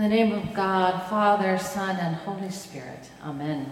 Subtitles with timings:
[0.00, 3.10] In the name of God, Father, Son, and Holy Spirit.
[3.22, 3.70] Amen.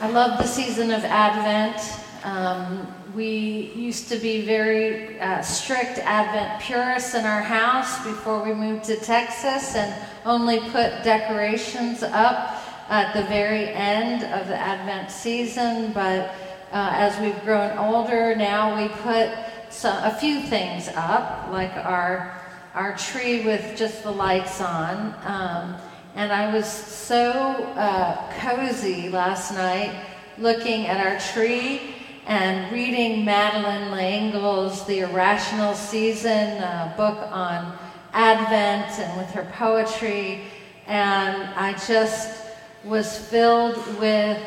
[0.00, 1.80] I love the season of Advent.
[2.24, 8.54] Um, we used to be very uh, strict Advent purists in our house before we
[8.54, 9.94] moved to Texas and
[10.24, 15.92] only put decorations up at the very end of the Advent season.
[15.92, 16.34] But
[16.72, 19.30] uh, as we've grown older, now we put
[19.72, 22.38] some, a few things up, like our,
[22.74, 25.14] our tree with just the lights on.
[25.24, 25.76] Um,
[26.14, 30.04] and I was so uh, cozy last night
[30.36, 31.94] looking at our tree
[32.26, 37.76] and reading Madeleine L'Engle's The Irrational Season uh, book on
[38.12, 40.42] Advent and with her poetry.
[40.86, 42.44] And I just
[42.84, 44.40] was filled with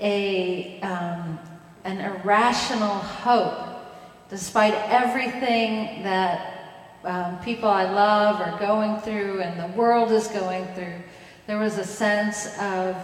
[0.00, 1.38] a, um,
[1.84, 3.69] an irrational hope
[4.30, 6.56] despite everything that
[7.04, 11.02] um, people I love are going through and the world is going through.
[11.46, 12.96] There was a sense of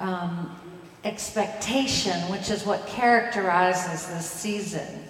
[0.00, 0.56] um,
[1.04, 5.04] expectation, which is what characterizes this season.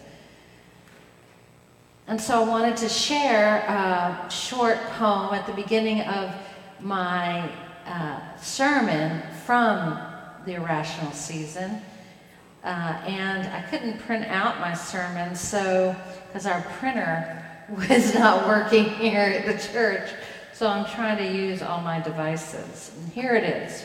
[2.06, 6.34] And so I wanted to share a short poem at the beginning of
[6.80, 7.48] my
[7.86, 9.98] uh, sermon from
[10.44, 11.80] the irrational season.
[12.64, 15.94] Uh, and I couldn't print out my sermon, so
[16.26, 20.10] because our printer was not working here at the church,
[20.54, 22.92] so I'm trying to use all my devices.
[22.96, 23.84] And here it is.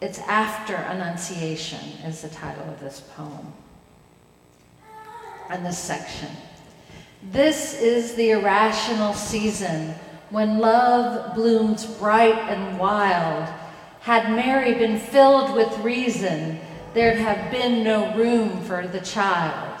[0.00, 3.52] It's After Annunciation, is the title of this poem
[5.48, 6.28] and this section.
[7.30, 9.94] This is the irrational season
[10.30, 13.48] when love blooms bright and wild.
[14.02, 16.58] Had Mary been filled with reason,
[16.92, 19.78] there'd have been no room for the child.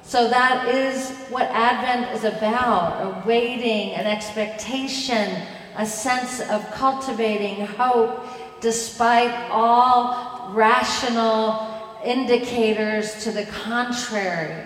[0.00, 5.42] So that is what Advent is about a waiting, an expectation,
[5.76, 8.24] a sense of cultivating hope
[8.62, 14.64] despite all rational indicators to the contrary.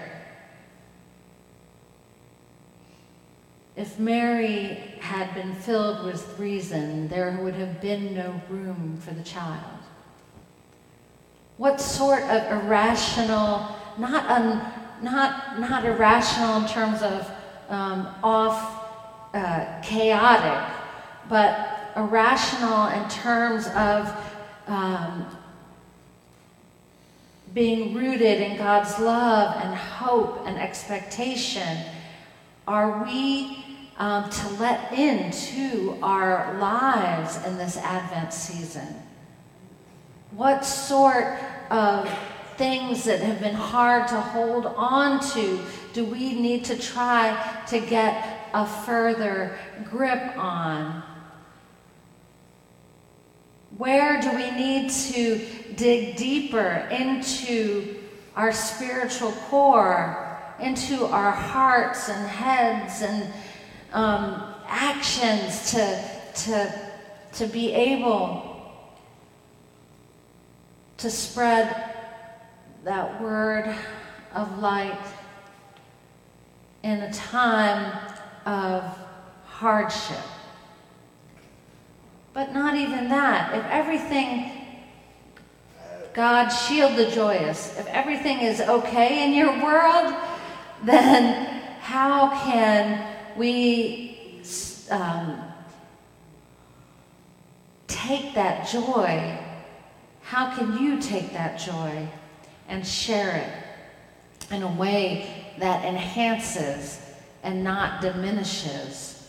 [3.77, 9.23] If Mary had been filled with reason, there would have been no room for the
[9.23, 9.79] child.
[11.57, 14.63] What sort of irrational, not, un,
[15.03, 17.31] not, not irrational in terms of
[17.69, 20.75] um, off uh, chaotic,
[21.29, 24.13] but irrational in terms of
[24.67, 25.27] um,
[27.55, 31.79] being rooted in God's love and hope and expectation,
[32.71, 33.65] are we
[33.99, 38.87] um, to let into our lives in this Advent season?
[40.31, 41.37] What sort
[41.71, 42.09] of
[42.57, 45.59] things that have been hard to hold on to
[45.93, 49.59] do we need to try to get a further
[49.91, 51.03] grip on?
[53.79, 55.41] Where do we need to
[55.75, 57.97] dig deeper into
[58.37, 60.30] our spiritual core,
[60.63, 63.33] into our hearts and heads and
[63.93, 66.91] um, actions to, to,
[67.33, 68.63] to be able
[70.99, 71.95] to spread
[72.85, 73.75] that word
[74.35, 74.99] of light
[76.83, 77.93] in a time
[78.47, 78.85] of
[79.45, 80.25] hardship?
[82.33, 83.55] But not even that.
[83.55, 84.53] If everything,
[86.15, 90.15] God shield the joyous, if everything is okay in your world,
[90.85, 91.47] then
[91.81, 94.43] how can we
[94.91, 95.41] um,
[97.87, 99.39] take that joy?
[100.23, 102.09] How can you take that joy
[102.69, 107.01] and share it in a way that enhances
[107.43, 109.29] and not diminishes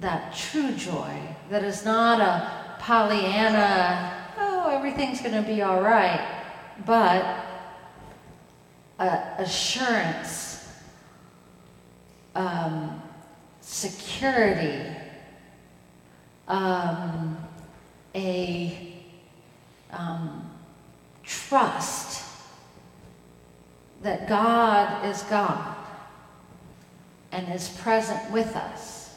[0.00, 1.18] that true joy
[1.48, 6.42] that is not a Pollyanna, oh, everything's going to be all right,
[6.84, 7.45] but
[8.98, 10.66] a assurance,
[12.34, 13.02] um,
[13.60, 14.94] security,
[16.48, 17.36] um,
[18.14, 18.94] a
[19.90, 20.50] um,
[21.22, 22.24] trust
[24.02, 25.74] that God is God
[27.32, 29.14] and is present with us.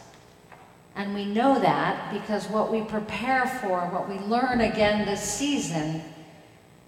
[0.96, 6.02] And we know that because what we prepare for, what we learn again this season,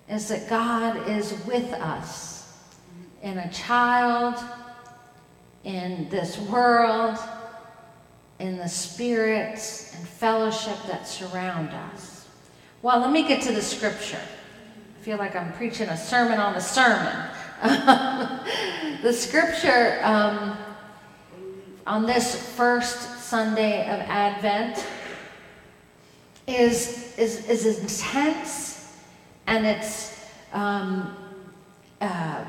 [0.09, 2.40] is that God is with us
[3.31, 4.35] in a child,
[5.63, 7.17] in this world,
[8.39, 12.27] in the spirits and fellowship that surround us.
[12.81, 14.19] Well, let me get to the scripture.
[14.19, 17.15] I feel like I'm preaching a sermon on a sermon.
[19.01, 20.57] the scripture um,
[21.87, 24.85] on this first Sunday of Advent
[26.47, 28.93] is, is, is intense
[29.47, 30.19] and it's
[30.51, 31.15] um,
[32.01, 32.43] uh,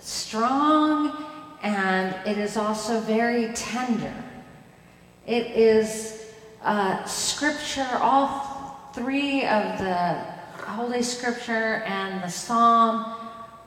[0.00, 1.24] strong
[1.62, 4.14] and it is also very tender.
[5.26, 6.26] It is
[6.62, 10.14] uh, scripture, all three of the
[10.66, 13.16] Holy Scripture and the Psalm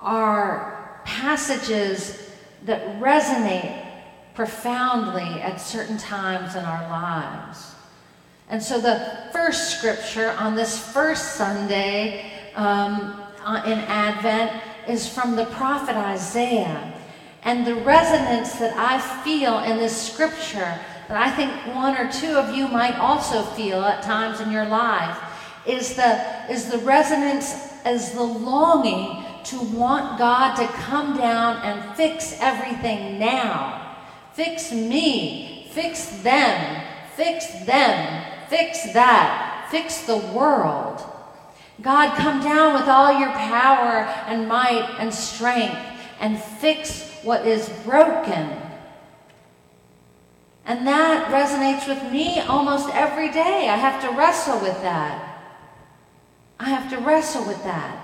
[0.02, 2.32] are passages
[2.66, 3.86] that resonate
[4.34, 7.76] profoundly at certain times in our lives.
[8.50, 13.22] And so the first scripture on this first Sunday um,
[13.66, 14.52] in Advent
[14.88, 16.94] is from the prophet Isaiah.
[17.44, 22.36] And the resonance that I feel in this scripture, that I think one or two
[22.36, 25.18] of you might also feel at times in your life,
[25.66, 31.96] is the, is the resonance is the longing to want God to come down and
[31.96, 33.98] fix everything now.
[34.34, 36.84] Fix me, fix them,
[37.16, 41.04] fix them, fix that, fix the world.
[41.82, 45.80] God, come down with all your power and might and strength
[46.20, 48.50] and fix what is broken.
[50.66, 53.68] And that resonates with me almost every day.
[53.70, 55.30] I have to wrestle with that.
[56.60, 58.00] I have to wrestle with that.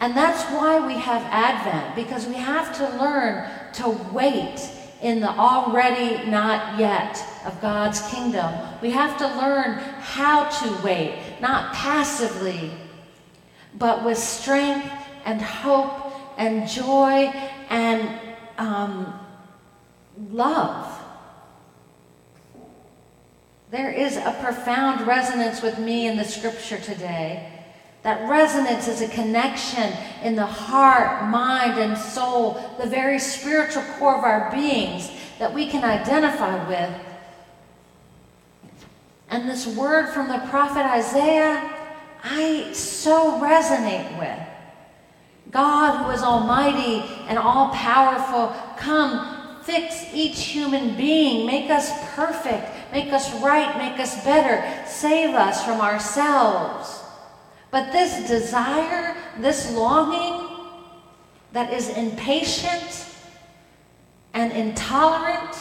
[0.00, 4.70] And that's why we have Advent, because we have to learn to wait
[5.04, 8.50] in the already not yet of God's kingdom.
[8.80, 12.70] We have to learn how to wait, not passively,
[13.74, 14.90] but with strength
[15.26, 17.30] and hope and joy
[17.68, 18.18] and
[18.56, 19.20] um,
[20.30, 20.98] love.
[23.70, 27.53] There is a profound resonance with me in the scripture today.
[28.04, 29.90] That resonance is a connection
[30.22, 35.66] in the heart, mind, and soul, the very spiritual core of our beings that we
[35.66, 36.94] can identify with.
[39.30, 41.72] And this word from the prophet Isaiah,
[42.22, 44.38] I so resonate with.
[45.50, 52.70] God, who is almighty and all powerful, come fix each human being, make us perfect,
[52.92, 57.00] make us right, make us better, save us from ourselves.
[57.74, 60.48] But this desire, this longing
[61.50, 63.04] that is impatient
[64.32, 65.56] and intolerant,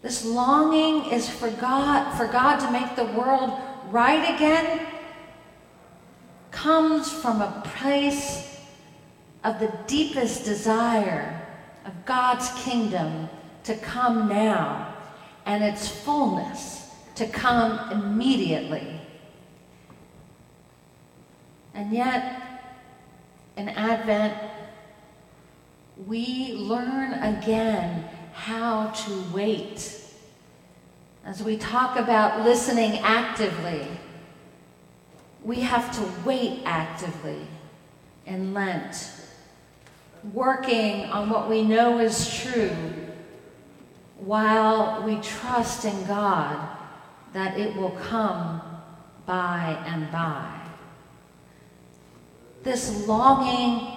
[0.00, 4.86] this longing is for God, for God to make the world right again,
[6.50, 8.58] comes from a place
[9.44, 11.46] of the deepest desire
[11.84, 13.28] of God's kingdom
[13.64, 14.94] to come now
[15.44, 19.01] and its fullness to come immediately.
[21.82, 22.40] And yet,
[23.56, 24.34] in Advent,
[26.06, 30.00] we learn again how to wait.
[31.24, 33.88] As we talk about listening actively,
[35.42, 37.48] we have to wait actively
[38.26, 39.10] in Lent,
[40.32, 42.76] working on what we know is true
[44.18, 46.64] while we trust in God
[47.32, 48.62] that it will come
[49.26, 50.61] by and by
[52.62, 53.88] this longing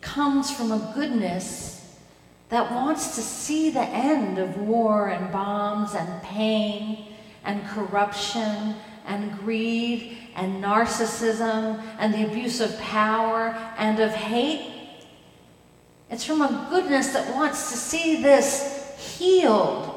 [0.00, 1.96] comes from a goodness
[2.48, 7.06] that wants to see the end of war and bombs and pain
[7.44, 8.74] and corruption
[9.06, 14.72] and greed and narcissism and the abuse of power and of hate.
[16.10, 19.94] It's from a goodness that wants to see this healed.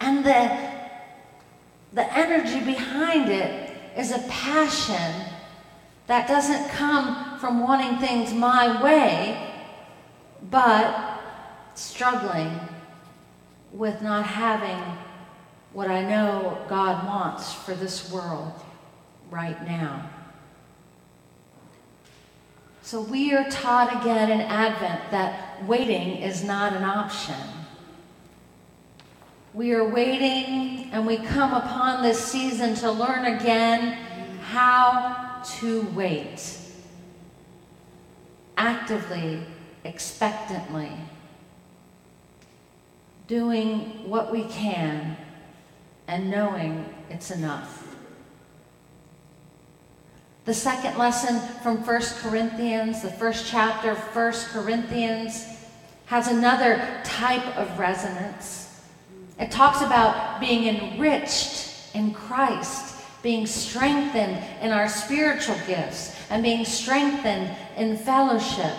[0.00, 0.58] And the,
[1.92, 5.24] the energy behind it is a passion
[6.06, 9.52] that doesn't come from wanting things my way,
[10.50, 11.20] but
[11.74, 12.58] struggling
[13.72, 14.82] with not having
[15.72, 18.52] what I know God wants for this world
[19.30, 20.10] right now.
[22.82, 27.36] So we are taught again in Advent that waiting is not an option.
[29.54, 33.92] We are waiting and we come upon this season to learn again
[34.42, 36.58] how to wait.
[38.56, 39.42] Actively,
[39.84, 40.90] expectantly,
[43.26, 45.16] doing what we can
[46.08, 47.96] and knowing it's enough.
[50.44, 55.44] The second lesson from 1 Corinthians, the first chapter of 1 Corinthians,
[56.06, 58.67] has another type of resonance.
[59.38, 66.64] It talks about being enriched in Christ, being strengthened in our spiritual gifts, and being
[66.64, 68.74] strengthened in fellowship.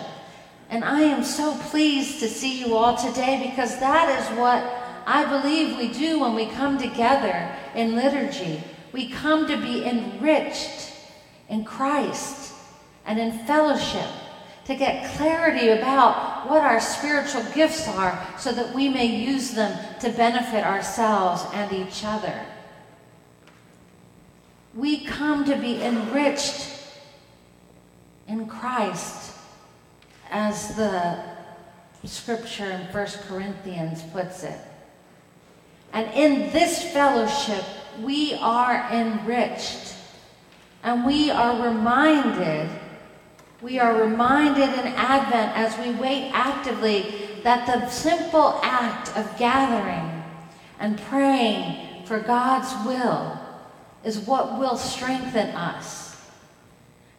[0.68, 4.62] And I am so pleased to see you all today because that is what
[5.06, 8.62] I believe we do when we come together in liturgy.
[8.92, 10.92] We come to be enriched
[11.48, 12.54] in Christ
[13.06, 14.08] and in fellowship,
[14.70, 19.76] to get clarity about what our spiritual gifts are so that we may use them
[19.98, 22.46] to benefit ourselves and each other.
[24.74, 26.70] We come to be enriched
[28.28, 29.32] in Christ,
[30.30, 31.20] as the
[32.04, 34.58] scripture in 1 Corinthians puts it.
[35.92, 37.64] And in this fellowship,
[38.00, 39.94] we are enriched.
[40.84, 42.70] And we are reminded,
[43.62, 47.14] we are reminded in Advent as we wait actively
[47.44, 50.22] that the simple act of gathering
[50.78, 53.38] and praying for God's will
[54.02, 56.16] is what will strengthen us.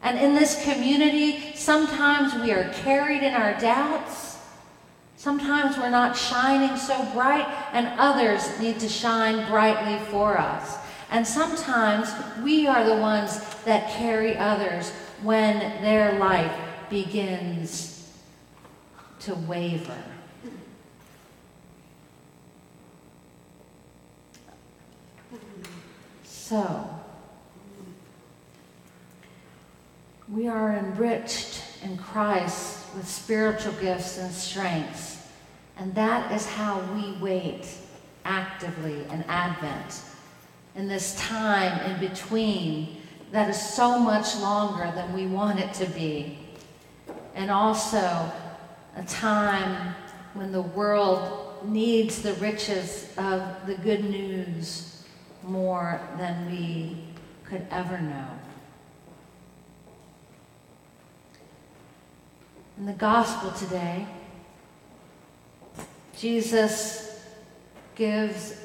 [0.02, 4.38] And in this community, sometimes we are carried in our doubts.
[5.16, 10.76] Sometimes we're not shining so bright, and others need to shine brightly for us.
[11.12, 16.54] And sometimes we are the ones that carry others when their life
[16.90, 18.12] begins
[19.20, 20.02] to waver.
[26.24, 26.88] So,
[30.30, 35.26] we are enriched in Christ with spiritual gifts and strengths,
[35.78, 37.66] and that is how we wait
[38.24, 40.02] actively in Advent,
[40.74, 43.01] in this time in between
[43.32, 46.38] that is so much longer than we want it to be,
[47.34, 48.30] and also
[48.94, 49.94] a time
[50.34, 55.04] when the world needs the riches of the good news
[55.42, 56.96] more than we
[57.44, 58.28] could ever know.
[62.76, 64.06] In the gospel today,
[66.18, 67.24] Jesus
[67.94, 68.56] gives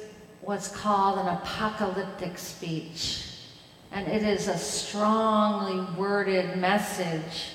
[0.42, 3.37] what's called an apocalyptic speech.
[3.92, 7.54] And it is a strongly worded message.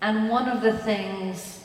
[0.00, 1.60] And one of the things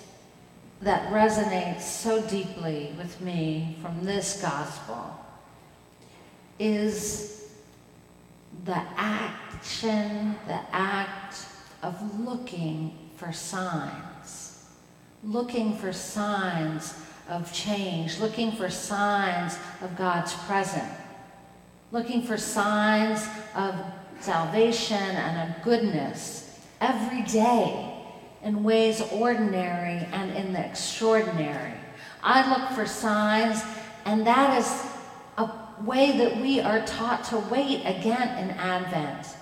[0.82, 5.20] that resonates so deeply with me from this gospel
[6.58, 7.50] is
[8.66, 11.46] the action, the act
[11.84, 14.66] of looking for signs.
[15.24, 16.96] Looking for signs
[17.30, 20.92] of change, looking for signs of God's presence,
[21.92, 23.76] looking for signs of
[24.20, 27.94] salvation and of goodness every day
[28.44, 31.74] in ways ordinary and in the extraordinary.
[32.24, 33.62] I look for signs,
[34.06, 34.92] and that is
[35.38, 35.52] a
[35.84, 39.36] way that we are taught to wait again in Advent.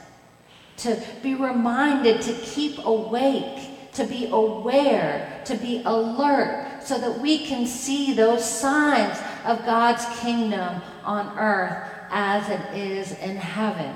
[0.78, 7.46] To be reminded to keep awake, to be aware, to be alert, so that we
[7.46, 13.94] can see those signs of God's kingdom on earth as it is in heaven.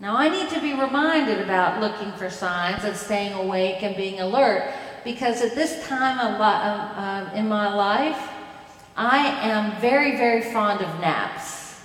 [0.00, 4.20] Now, I need to be reminded about looking for signs and staying awake and being
[4.20, 4.72] alert
[5.04, 6.18] because at this time
[7.36, 8.30] in my life,
[8.96, 9.18] I
[9.48, 11.80] am very, very fond of naps.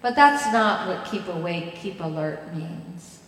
[0.00, 3.20] But that's not what keep awake, keep alert means.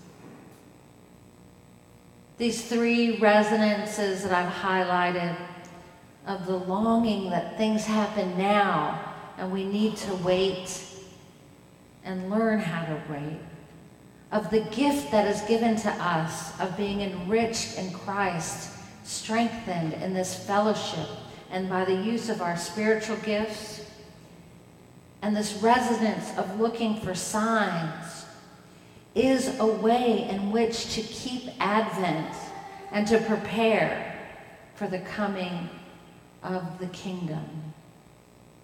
[2.39, 5.37] These three resonances that I've highlighted
[6.27, 10.83] of the longing that things happen now and we need to wait
[12.05, 13.39] and learn how to wait,
[14.33, 18.71] of the gift that is given to us of being enriched in Christ
[19.05, 21.09] strengthened in this fellowship
[21.51, 23.85] and by the use of our spiritual gifts
[25.23, 28.25] and this resonance of looking for signs
[29.15, 32.35] is a way in which to keep Advent
[32.93, 34.15] and to prepare
[34.75, 35.69] for the coming
[36.47, 37.45] of the kingdom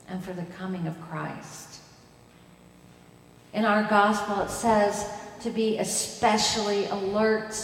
[0.08, 1.80] and for the coming of Christ.
[3.52, 5.08] In our gospel, it says
[5.42, 7.54] to be especially alert,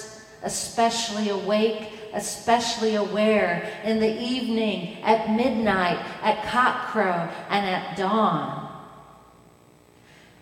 [0.43, 8.67] especially awake, especially aware in the evening, at midnight, at cockcrow, and at dawn.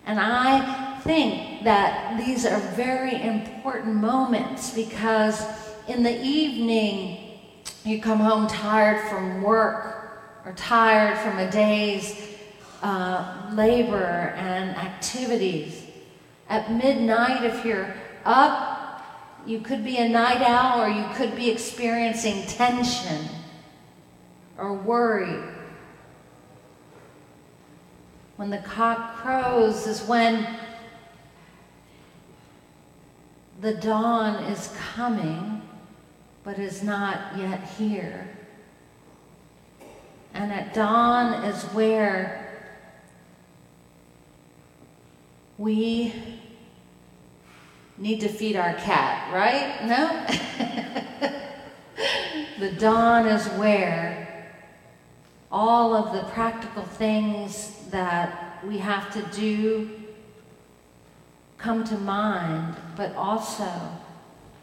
[0.07, 5.45] And I think that these are very important moments because
[5.89, 7.26] in the evening,
[7.87, 12.37] you come home tired from work or tired from a day's
[12.83, 15.85] uh, labor and activities.
[16.49, 18.77] At midnight, if you're up
[19.47, 23.29] you could be a night owl or you could be experiencing tension
[24.59, 25.41] or worry.
[28.35, 30.59] When the cock crows is when
[33.61, 35.56] the dawn is coming,
[36.47, 38.29] but is not yet here.
[40.33, 42.71] And at dawn is where
[45.59, 46.15] we
[47.99, 49.85] need to feed our cat, right?
[49.87, 50.25] No?
[52.61, 54.53] the dawn is where
[55.51, 59.91] all of the practical things that we have to do
[61.59, 63.69] come to mind, but also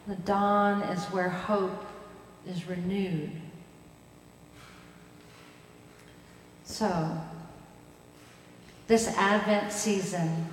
[0.08, 1.86] the dawn is where hope
[2.48, 3.32] is renewed.
[6.66, 7.18] So,
[8.88, 10.48] this Advent season,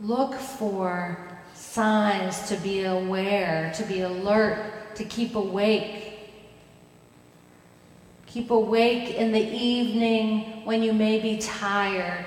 [0.00, 1.16] look for
[1.54, 6.08] signs to be aware, to be alert, to keep awake.
[8.26, 12.24] Keep awake in the evening when you may be tired,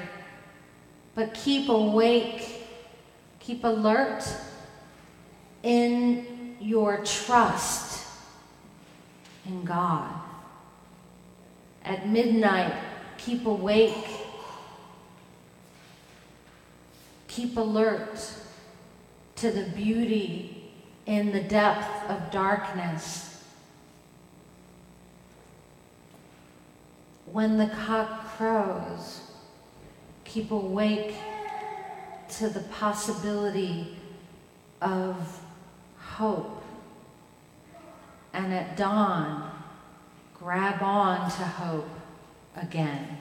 [1.16, 2.64] but keep awake,
[3.40, 4.24] keep alert
[5.66, 8.06] in your trust
[9.48, 10.14] in God.
[11.84, 12.74] At midnight,
[13.18, 14.08] keep awake,
[17.28, 18.32] keep alert
[19.38, 20.72] to the beauty
[21.08, 23.44] in the depth of darkness.
[27.26, 29.22] When the cock crows,
[30.24, 31.16] keep awake
[32.38, 33.98] to the possibility
[34.82, 35.42] of
[36.16, 36.64] hope.
[38.32, 39.52] And at dawn,
[40.34, 41.90] grab on to hope
[42.56, 43.18] again.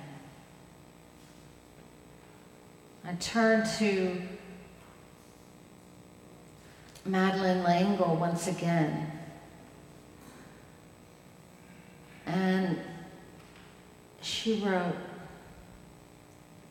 [3.04, 4.22] I turn to
[7.04, 9.10] Madeleine L'Engle once again.
[12.26, 12.78] And
[14.22, 14.96] she wrote,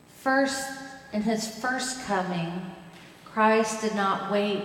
[0.08, 0.70] First,
[1.12, 2.62] in his first coming,
[3.26, 4.64] Christ did not wait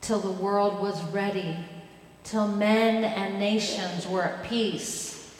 [0.00, 1.56] till the world was ready,
[2.24, 5.34] till men and nations were at peace.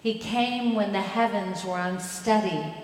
[0.00, 2.74] He came when the heavens were unsteady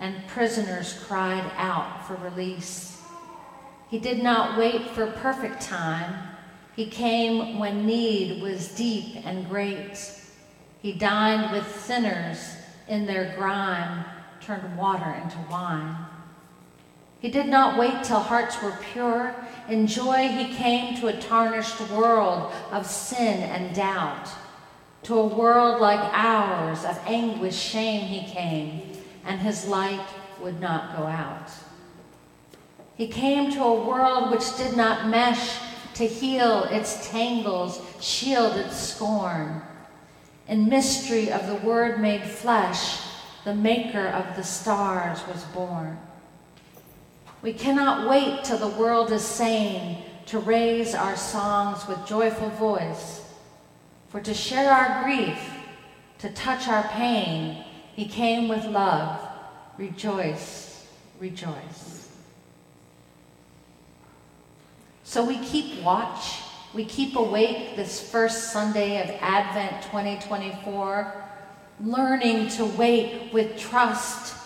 [0.00, 3.02] and prisoners cried out for release.
[3.88, 6.28] He did not wait for perfect time.
[6.74, 9.98] He came when need was deep and great.
[10.80, 12.54] He dined with sinners
[12.88, 14.04] in their grime,
[14.40, 15.96] turned water into wine.
[17.20, 19.34] He did not wait till hearts were pure.
[19.68, 24.28] In joy, he came to a tarnished world of sin and doubt.
[25.04, 28.82] To a world like ours of anguish, shame, he came,
[29.24, 30.06] and his light
[30.40, 31.50] would not go out.
[32.96, 35.58] He came to a world which did not mesh
[35.94, 39.62] to heal its tangles, shield its scorn.
[40.48, 43.00] In mystery of the Word made flesh,
[43.44, 45.98] the Maker of the stars was born.
[47.42, 53.22] We cannot wait till the world is sane to raise our songs with joyful voice.
[54.08, 55.38] For to share our grief,
[56.18, 59.20] to touch our pain, he came with love.
[59.78, 60.86] Rejoice,
[61.18, 62.10] rejoice.
[65.04, 66.42] So we keep watch,
[66.74, 71.24] we keep awake this first Sunday of Advent 2024,
[71.80, 74.36] learning to wait with trust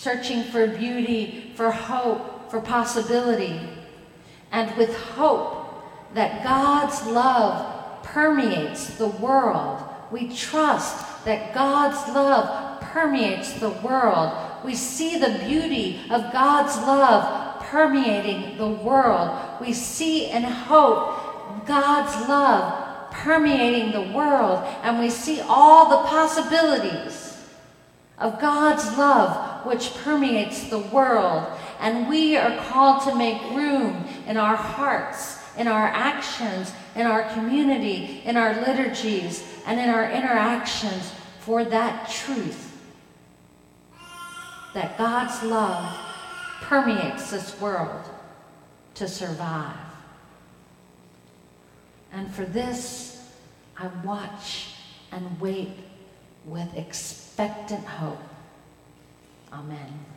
[0.00, 3.60] searching for beauty, for hope, for possibility,
[4.50, 5.84] and with hope
[6.14, 9.78] that God's love permeates the world.
[10.10, 14.32] We trust that God's love permeates the world.
[14.64, 19.38] We see the beauty of God's love permeating the world.
[19.60, 27.36] We see and hope God's love permeating the world, and we see all the possibilities
[28.18, 31.46] of God's love which permeates the world.
[31.80, 37.22] And we are called to make room in our hearts, in our actions, in our
[37.34, 42.70] community, in our liturgies, and in our interactions for that truth
[44.74, 45.98] that God's love
[46.62, 48.04] permeates this world
[48.94, 49.76] to survive.
[52.12, 53.32] And for this,
[53.76, 54.74] I watch
[55.12, 55.70] and wait
[56.44, 58.29] with expectant hope.
[59.52, 60.09] Amen.